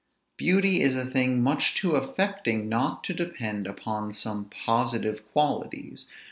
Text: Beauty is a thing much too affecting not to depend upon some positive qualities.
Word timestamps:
Beauty 0.35 0.81
is 0.81 0.95
a 0.97 1.05
thing 1.05 1.43
much 1.43 1.75
too 1.75 1.91
affecting 1.91 2.67
not 2.67 3.03
to 3.03 3.13
depend 3.13 3.67
upon 3.67 4.11
some 4.13 4.45
positive 4.45 5.31
qualities. 5.31 6.07